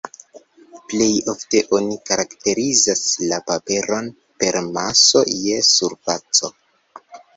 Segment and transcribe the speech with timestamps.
[0.93, 3.03] Plej ofte oni karakterizas
[3.33, 4.09] la paperon
[4.45, 6.51] per maso je surfaco.